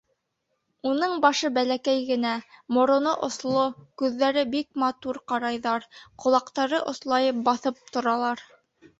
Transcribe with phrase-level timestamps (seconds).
[0.91, 2.29] Уның башы бәләкәй генә,
[2.77, 3.65] мороно осло,
[4.01, 5.85] күҙҙәре бик матур ҡарайҙар,
[6.23, 8.43] ҡолаҡтары ослайып баҫып торалар.